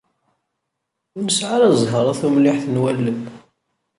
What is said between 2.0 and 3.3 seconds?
a tumliḥt n wallen.